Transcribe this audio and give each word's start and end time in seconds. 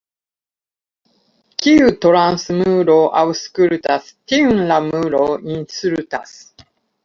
Kiu 1.65 1.89
trans 2.07 2.47
muro 2.61 2.97
aŭskultas, 3.23 4.11
tiun 4.35 4.65
la 4.73 4.81
muro 4.89 5.25
insultas. 5.59 6.37